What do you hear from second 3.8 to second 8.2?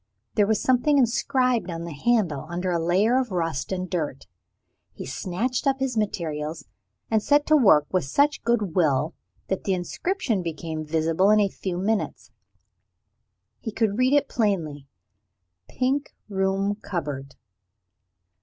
dirt. He snatched up his materials, and set to work with